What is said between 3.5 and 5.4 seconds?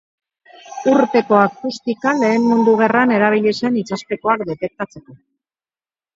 zen itsaspekoak detektatzeko.